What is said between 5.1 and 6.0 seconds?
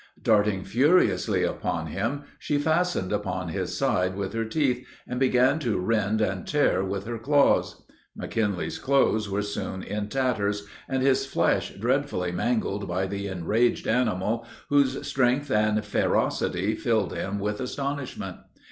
began to